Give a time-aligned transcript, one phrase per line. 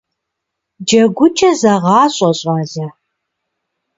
[0.87, 2.87] ДжэгукӀэ зэгъащӀэ, щӀалэ!